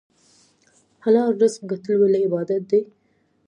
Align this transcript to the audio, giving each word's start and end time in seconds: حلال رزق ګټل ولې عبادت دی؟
حلال 1.03 1.29
رزق 1.41 1.61
ګټل 1.71 1.93
ولې 1.99 2.19
عبادت 2.27 2.61
دی؟ 2.69 2.81